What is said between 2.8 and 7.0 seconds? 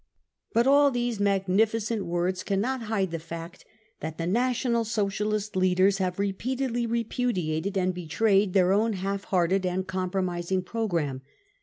hide the fact that the National Socialist leaders have repeatedly